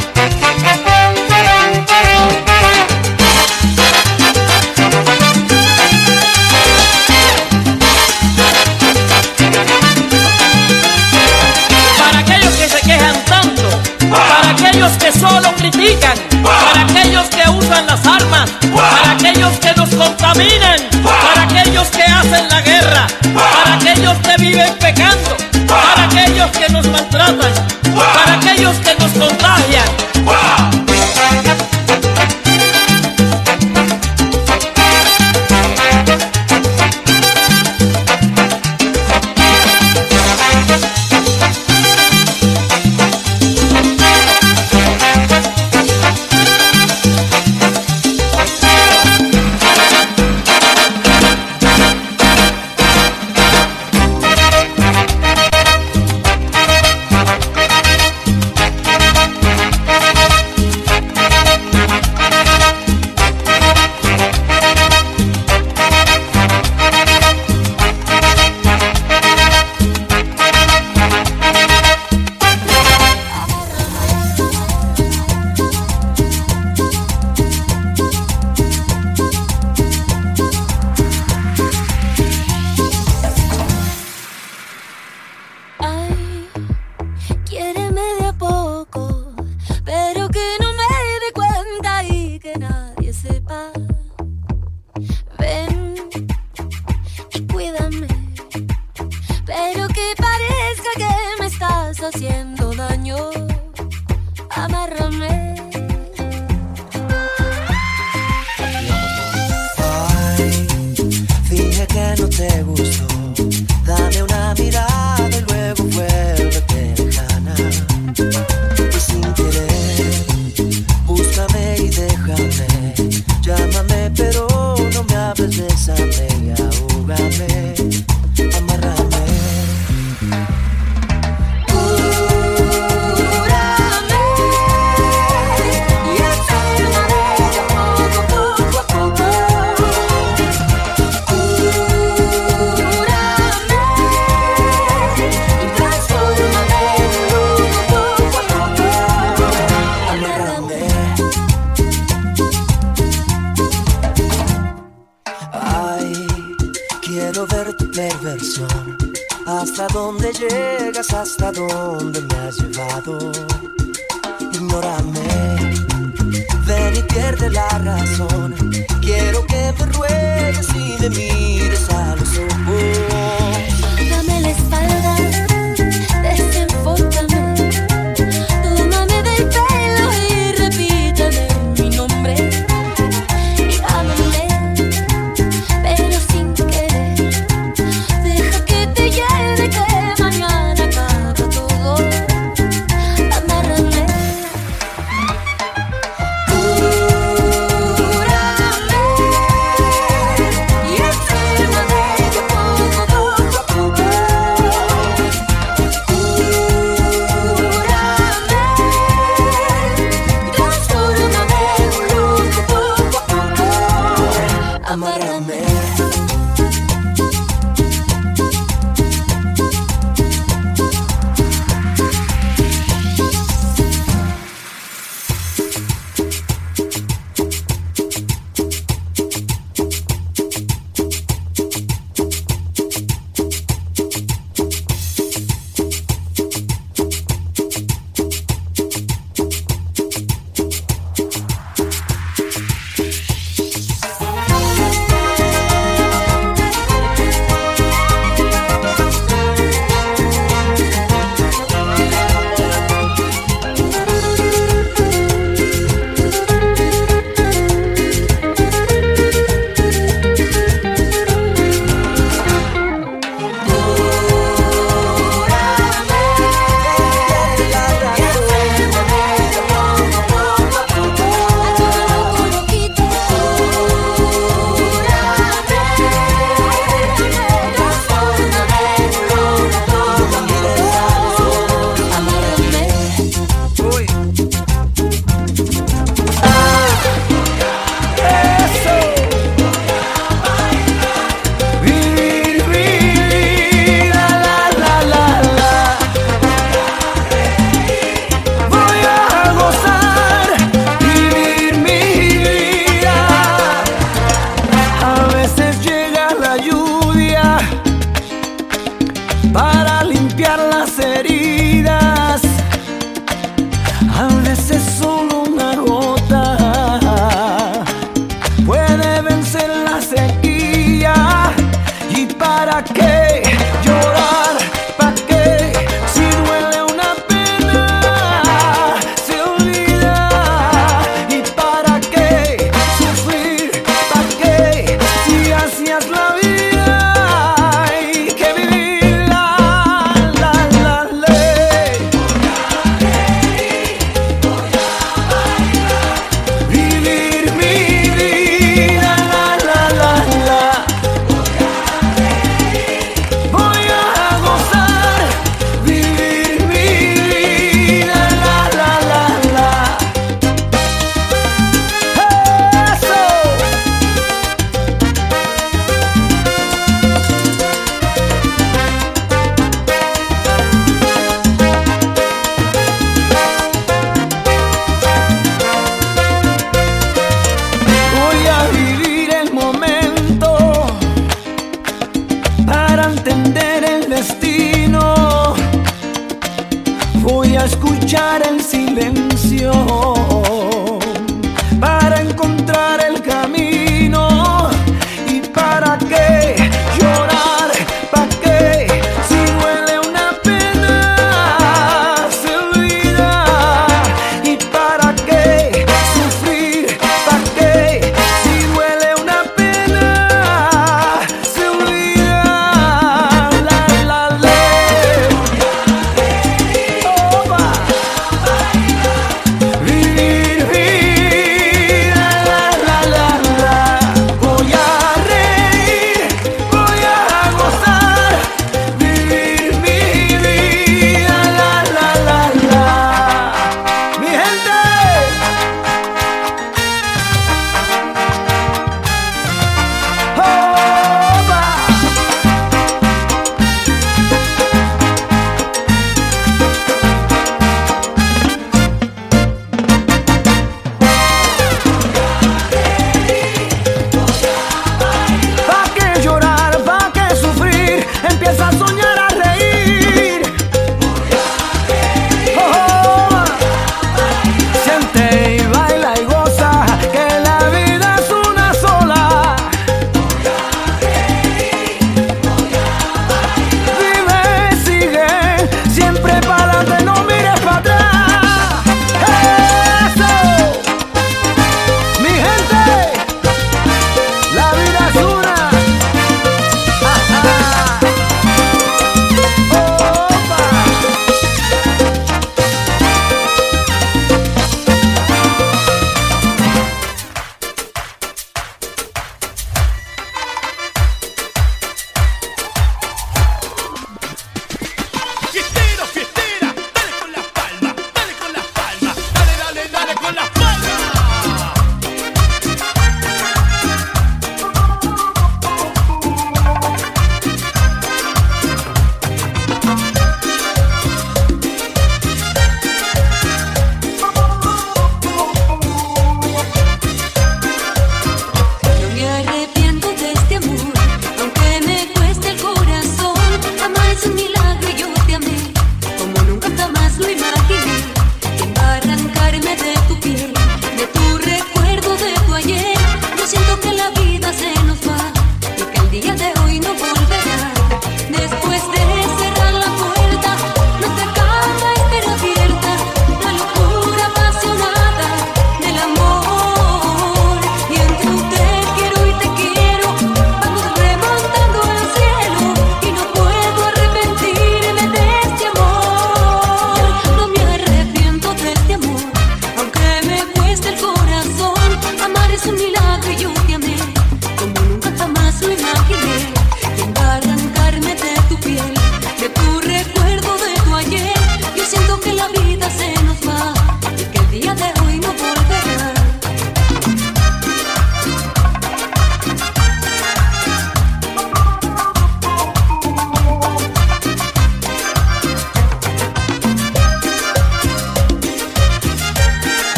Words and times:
Thank 0.00 0.32
you. 0.32 0.37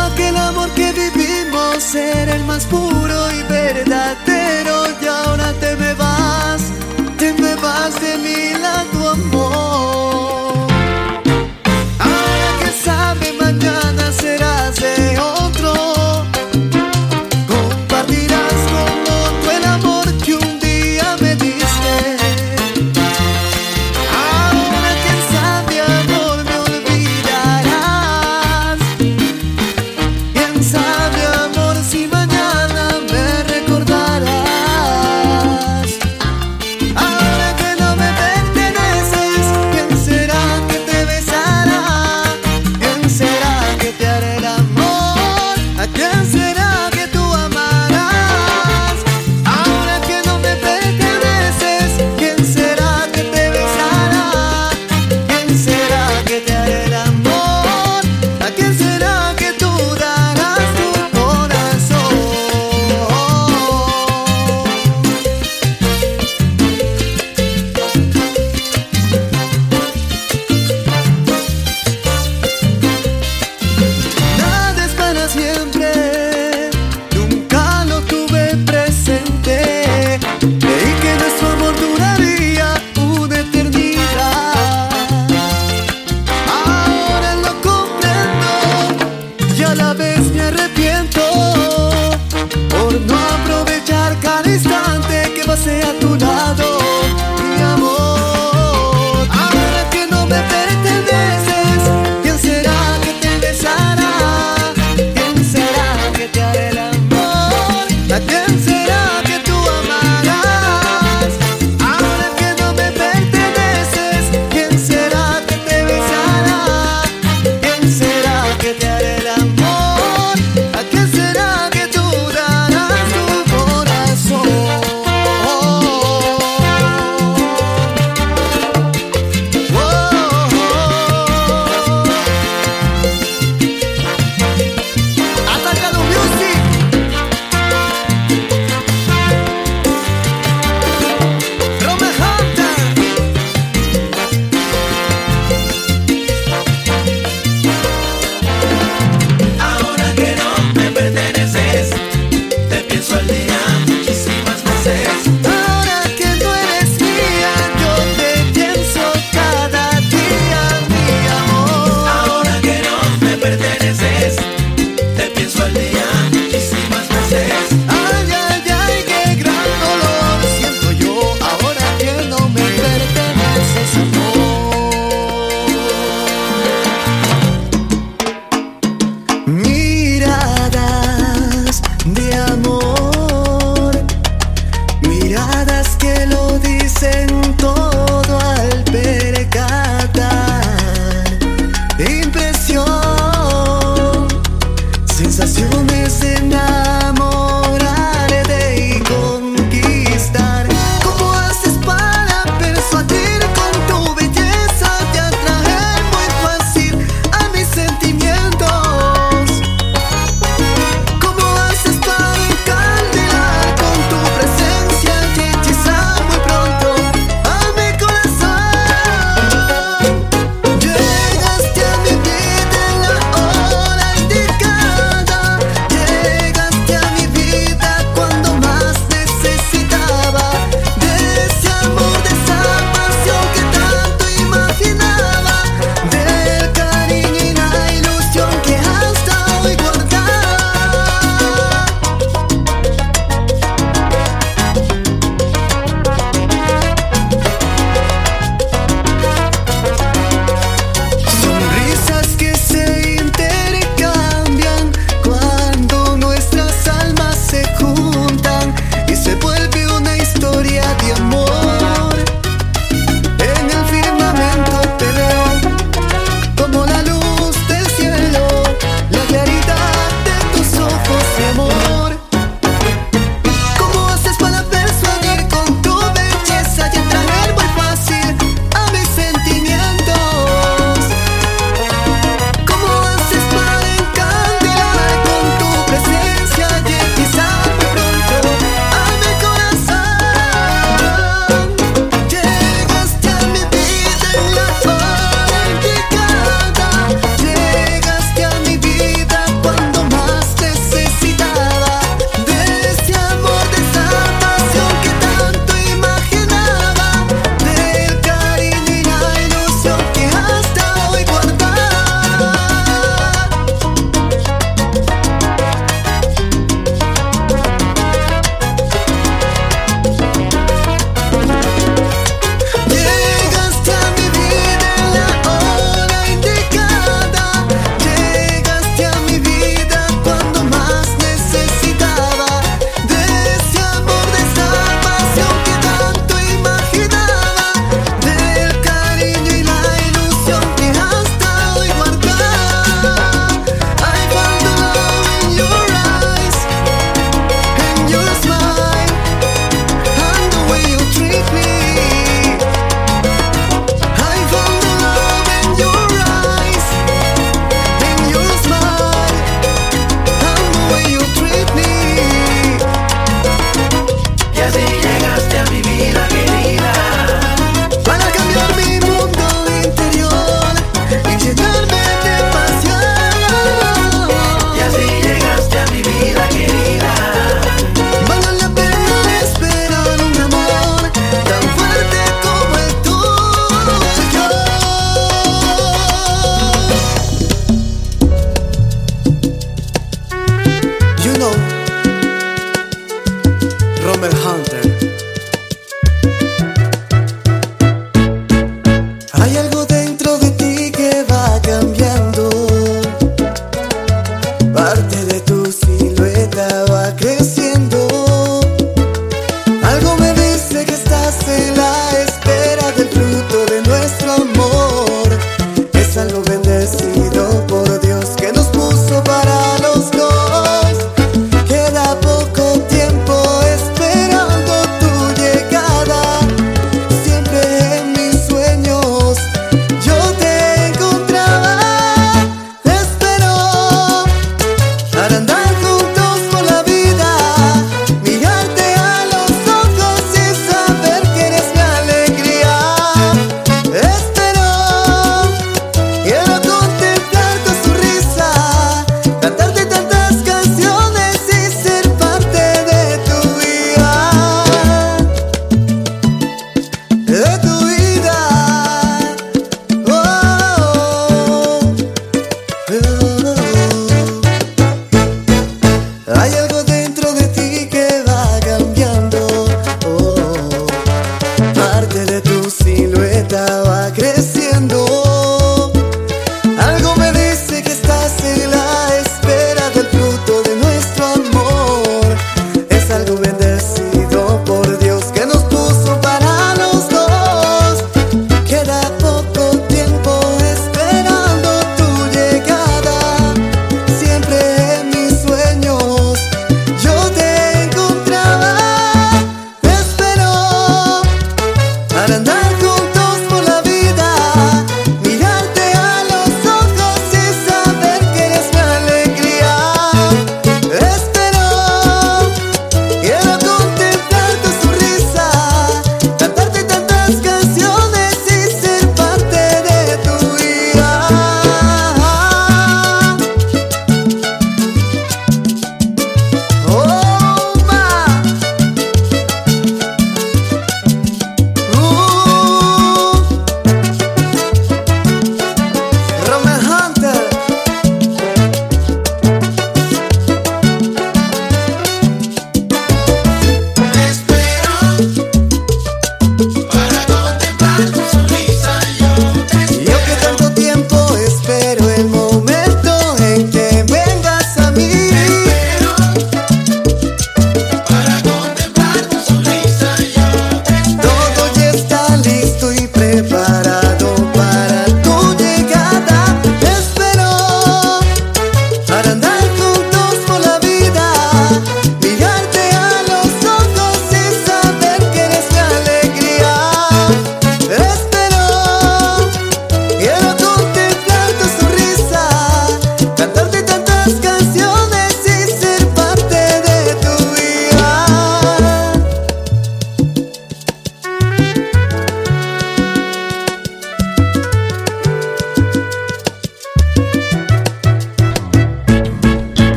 pensaba 0.00 0.14
que 0.14 0.28
el 0.28 0.36
amor 0.36 0.70
que 0.70 0.92
vivimos 0.92 1.94
era 1.94 2.36
el 2.36 2.44
más 2.44 2.64
puro 2.66 3.30
y 3.32 3.42
verdadero 3.44 4.84
y 5.00 5.06
ahora 5.06 5.52
te 5.54 5.76
me 5.76 5.94
vas, 5.94 6.62
te 7.18 7.32
me 7.34 7.54
vas 7.56 8.00
de 8.00 8.18
mi 8.18 8.58
lado 8.58 9.10
amor. 9.10 10.09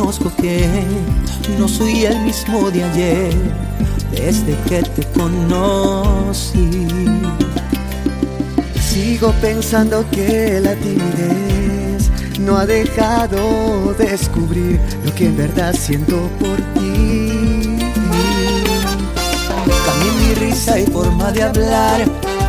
Reconozco 0.00 0.32
que 0.40 0.66
no 1.58 1.68
soy 1.68 2.06
el 2.06 2.20
mismo 2.20 2.70
de 2.70 2.84
ayer, 2.84 3.34
desde 4.10 4.56
que 4.66 4.82
te 4.82 5.02
conocí. 5.12 6.86
Sigo 8.80 9.32
pensando 9.42 10.04
que 10.10 10.58
la 10.60 10.74
timidez 10.76 12.10
no 12.40 12.56
ha 12.56 12.64
dejado 12.66 13.94
descubrir 13.98 14.80
lo 15.04 15.14
que 15.14 15.26
en 15.26 15.36
verdad 15.36 15.74
siento 15.78 16.16
por 16.38 16.56
ti. 16.74 17.78
Cambié 19.84 20.12
mi 20.18 20.34
risa 20.34 20.78
y 20.78 20.86
forma 20.86 21.30
de 21.30 21.42
hablar 21.42 22.00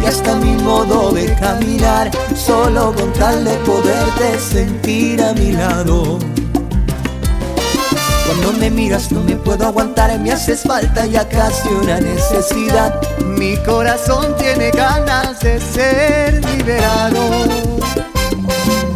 y 0.02 0.06
hasta 0.06 0.36
mi 0.36 0.56
modo 0.64 1.12
de 1.12 1.34
caminar, 1.36 2.12
solo 2.34 2.94
con 2.96 3.12
tal 3.14 3.44
de 3.44 3.56
poderte 3.66 4.40
sentir 4.40 5.22
a 5.22 5.34
mi 5.34 5.52
lado. 5.52 6.31
Cuando 8.32 8.54
me 8.54 8.72
miras 8.72 9.12
no 9.12 9.22
me 9.24 9.36
puedo 9.36 9.68
aguantar, 9.68 10.18
me 10.18 10.32
haces 10.32 10.62
falta 10.62 11.06
ya 11.06 11.28
casi 11.28 11.68
una 11.68 12.00
necesidad. 12.00 12.98
Mi 13.20 13.58
corazón 13.58 14.38
tiene 14.38 14.72
ganas 14.72 15.42
de 15.42 15.60
ser 15.60 16.46
liberado. 16.46 17.20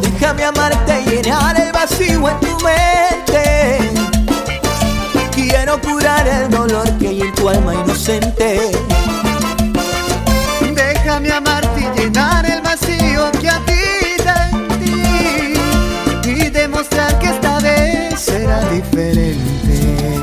Déjame 0.02 0.46
amarte 0.46 1.02
y 1.02 1.10
llenar 1.10 1.60
el 1.60 1.70
vacío 1.74 2.30
en 2.30 2.40
tu 2.40 2.58
mente. 2.64 3.80
Quiero 5.34 5.82
curar 5.82 6.26
el 6.26 6.50
dolor 6.50 6.90
que 6.98 7.10
hay 7.10 7.22
en 7.24 7.36
tu 7.36 7.50
alma 7.50 7.76
inocente. 7.76 8.72
Déjame 10.62 11.30
amarte 11.34 11.65
diferente. 18.72 20.16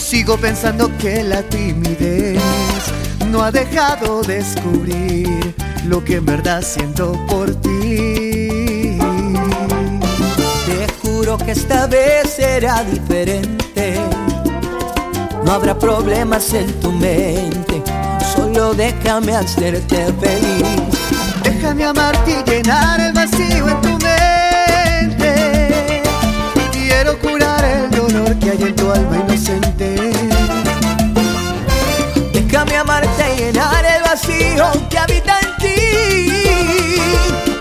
Sigo 0.00 0.36
pensando 0.36 0.90
que 0.98 1.22
la 1.22 1.42
timidez 1.42 2.40
no 3.30 3.42
ha 3.42 3.50
dejado 3.50 4.22
descubrir 4.22 5.54
lo 5.86 6.04
que 6.04 6.16
en 6.16 6.24
verdad 6.24 6.62
siento 6.62 7.12
por 7.26 7.54
ti. 7.56 8.96
Te 10.66 10.86
juro 11.02 11.36
que 11.36 11.50
esta 11.52 11.86
vez 11.86 12.30
será 12.30 12.84
diferente. 12.84 13.94
No 15.44 15.52
habrá 15.52 15.78
problemas 15.78 16.54
en 16.54 16.72
tu 16.80 16.90
mente. 16.92 17.73
Solo 18.54 18.72
déjame 18.74 19.34
hacerte 19.34 20.14
feliz. 20.20 20.62
Déjame 21.42 21.84
amarte 21.86 22.30
y 22.30 22.44
llenar 22.48 23.00
el 23.00 23.12
vacío 23.12 23.68
en 23.68 23.80
tu 23.80 23.98
mente. 23.98 25.34
Quiero 26.70 27.18
curar 27.18 27.64
el 27.64 27.90
dolor 27.90 28.38
que 28.38 28.50
hay 28.50 28.62
en 28.62 28.76
tu 28.76 28.92
alma 28.92 29.16
inocente. 29.26 30.12
Déjame 32.32 32.76
amarte 32.76 33.34
y 33.34 33.38
llenar 33.40 33.84
el 33.84 34.02
vacío 34.04 34.70
que 34.88 34.98
habita 34.98 35.40
en 35.40 35.56
ti. 35.58 35.74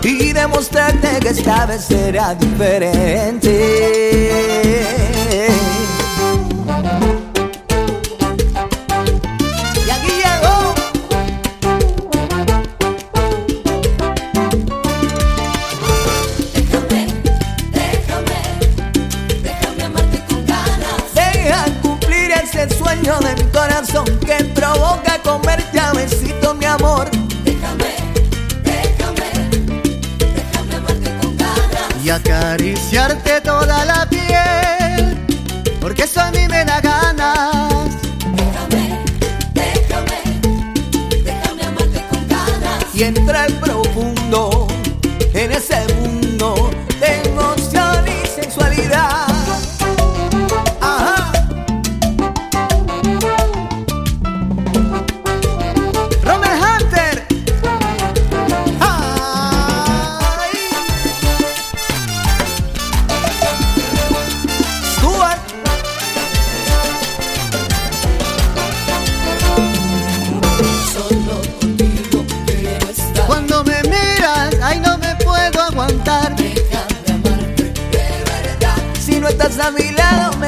Y 0.08 0.32
demostrarte 0.32 1.20
que 1.22 1.30
esta 1.30 1.66
vez 1.66 1.86
será 1.86 2.36
diferente. 2.36 3.54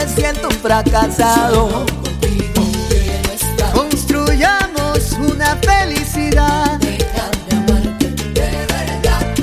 Me 0.06 0.16
siento 0.16 0.50
fracasado. 0.52 1.86
Construyamos 3.74 5.14
una 5.14 5.56
felicidad. 5.58 6.80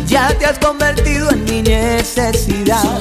Ya 0.06 0.28
te 0.38 0.46
has 0.46 0.58
convertido 0.58 1.30
en 1.30 1.44
mi 1.44 1.62
necesidad. 1.62 3.00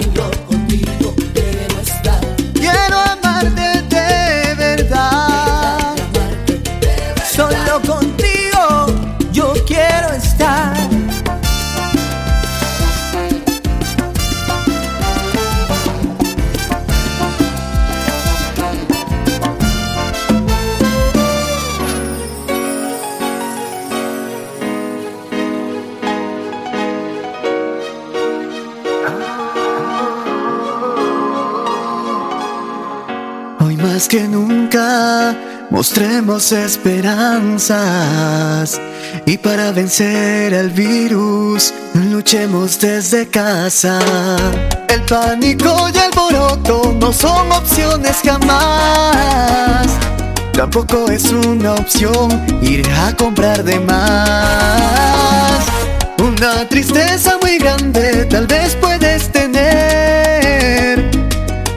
Mostremos 35.82 36.52
esperanzas 36.52 37.80
y 39.26 39.36
para 39.40 39.72
vencer 39.72 40.54
al 40.54 40.70
virus 40.70 41.74
luchemos 41.96 42.80
desde 42.80 43.28
casa. 43.28 43.98
El 44.88 45.02
pánico 45.06 45.90
y 45.92 45.98
el 45.98 46.04
alboroto 46.04 46.96
no 47.00 47.12
son 47.12 47.52
opciones 47.52 48.18
jamás. 48.24 49.88
Tampoco 50.54 51.10
es 51.10 51.32
una 51.32 51.74
opción 51.74 52.30
ir 52.62 52.88
a 53.04 53.16
comprar 53.16 53.64
de 53.64 53.80
más. 53.80 55.66
Una 56.20 56.70
tristeza 56.70 57.40
muy 57.42 57.58
grande 57.58 58.26
tal 58.26 58.46
vez 58.46 58.76
puedes 58.76 59.32
tener. 59.32 60.21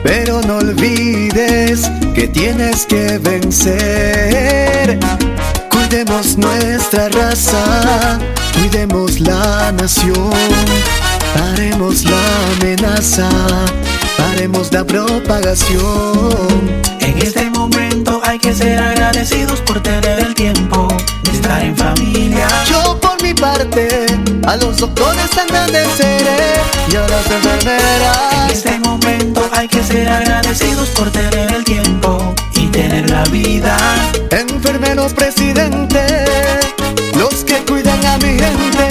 Pero 0.05 0.39
no 0.43 0.57
olvides 0.57 1.89
que 2.13 2.27
tienes 2.27 2.85
que 2.85 3.17
vencer. 3.17 4.99
Cuidemos 5.71 6.37
nuestra 6.37 7.09
raza, 7.09 8.19
cuidemos 8.53 9.19
la 9.19 9.71
nación. 9.71 10.31
Paremos 11.33 12.03
la 12.03 12.21
amenaza, 12.53 13.27
paremos 14.15 14.71
la 14.71 14.83
propagación. 14.83 15.79
En 16.99 17.17
este 17.17 17.49
momento 17.49 18.21
hay 18.23 18.37
que 18.37 18.53
ser 18.53 18.77
agradecidos 18.77 19.59
por 19.61 19.81
tener 19.81 20.19
el 20.19 20.35
tiempo 20.35 20.87
de 21.23 21.31
estar 21.31 21.63
en 21.63 21.75
familia. 21.75 22.47
Yo 22.69 22.99
mi 23.25 23.33
parte, 23.33 24.05
a 24.45 24.55
los 24.57 24.77
doctores 24.77 25.35
agradeceré 25.35 26.53
y 26.91 26.95
a 26.95 27.07
las 27.07 27.25
En 27.25 27.33
enfermeras. 27.33 28.51
este 28.51 28.79
momento 28.79 29.49
hay 29.51 29.67
que 29.67 29.83
ser 29.83 30.07
agradecidos 30.07 30.89
por 30.89 31.09
tener 31.09 31.51
el 31.51 31.63
tiempo 31.63 32.35
y 32.53 32.67
tener 32.67 33.09
la 33.09 33.23
vida. 33.25 33.75
Enfermeros 34.29 35.13
presidente, 35.13 36.05
los 37.17 37.43
que 37.43 37.55
cuidan 37.65 38.05
a 38.05 38.17
mi 38.17 38.37
gente. 38.37 38.87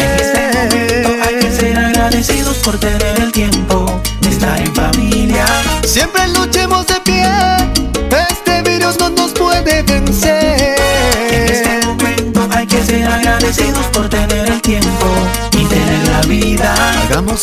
En 0.00 0.10
este 0.24 0.42
momento 0.58 1.10
hay 1.26 1.34
que 1.40 1.50
ser 1.50 1.78
agradecidos 1.78 2.58
por 2.58 2.78
tener 2.78 3.03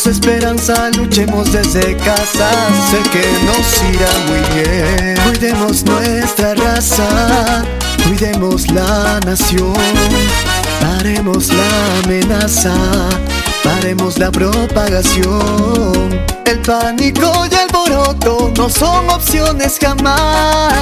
Esperanza, 0.06 0.90
luchemos 0.96 1.52
desde 1.52 1.96
casa, 1.96 2.50
sé 2.90 2.98
que 3.10 3.22
nos 3.46 3.82
irá 3.94 4.10
muy 4.26 4.40
bien. 4.52 5.14
Cuidemos 5.24 5.84
nuestra 5.84 6.56
raza, 6.56 7.64
cuidemos 8.04 8.68
la 8.72 9.20
nación, 9.24 9.76
paremos 10.80 11.52
la 11.52 11.98
amenaza, 12.04 12.74
paremos 13.62 14.18
la 14.18 14.32
propagación. 14.32 16.20
El 16.46 16.58
pánico 16.62 17.46
y 17.48 17.54
el 17.54 17.60
alboroto 17.60 18.50
no 18.56 18.68
son 18.68 19.08
opciones 19.08 19.78
jamás. 19.80 20.74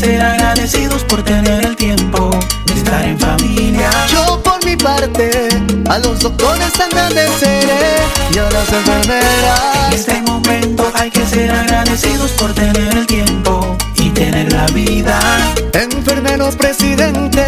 Ser 0.01 0.19
agradecidos 0.19 1.03
por 1.03 1.21
tener 1.21 1.63
el 1.63 1.75
tiempo 1.75 2.31
de 2.65 2.73
estar 2.73 3.05
en 3.05 3.19
familia. 3.19 3.87
Yo 4.07 4.41
por 4.41 4.63
mi 4.65 4.75
parte 4.75 5.47
a 5.87 5.99
los 5.99 6.19
doctores 6.19 6.73
agradeceré 6.79 7.97
y 8.33 8.37
a 8.39 8.49
las 8.49 8.67
En 8.69 8.79
enfermeras. 8.79 9.93
este 9.93 10.19
momento 10.23 10.91
hay 10.95 11.11
que 11.11 11.23
ser 11.27 11.51
agradecidos 11.51 12.31
por 12.31 12.51
tener 12.53 12.97
el 12.97 13.05
tiempo 13.05 13.77
y 13.95 14.09
tener 14.09 14.51
la 14.51 14.65
vida. 14.67 15.19
Enfermeros 15.73 16.55
presidente, 16.55 17.45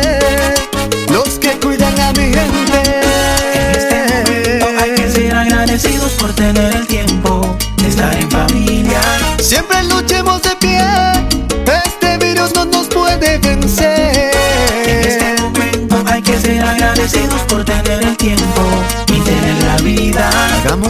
los 1.09 1.39
que 1.39 1.57
cuidan 1.59 1.99
a 1.99 2.11
mi 2.13 2.27
gente. 2.37 2.81
En 3.55 3.71
este 3.79 4.59
momento 4.59 4.83
hay 4.83 4.91
que 4.91 5.09
ser 5.09 5.35
agradecidos 5.35 6.11
por 6.11 6.31
tener 6.33 6.75
el 6.75 6.85
tiempo 6.85 6.92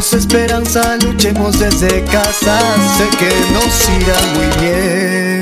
Esperanza, 0.02 0.98
luchemos 0.98 1.60
desde 1.60 2.04
casa, 2.06 2.60
sé 2.98 3.08
que 3.18 3.30
nos 3.54 3.90
irá 4.02 4.20
muy 4.36 4.68
bien. 4.68 5.33